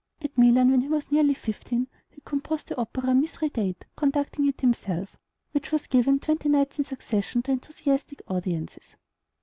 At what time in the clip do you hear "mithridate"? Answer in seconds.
3.13-3.85